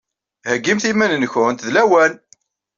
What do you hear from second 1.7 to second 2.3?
lawan!